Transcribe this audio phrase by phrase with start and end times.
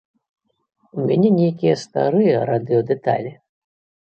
[0.97, 3.31] У мяне нейкія старыя радыёдэталі.